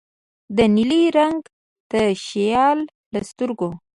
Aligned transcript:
د 0.57 0.59
نیلي 0.75 1.03
رنګه 1.17 1.47
تشیال 1.91 2.77
له 3.13 3.19
سترګو 3.29 3.69